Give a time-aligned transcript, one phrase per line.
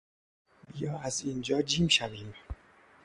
[0.73, 2.33] بیا از اینجا جیم شویم!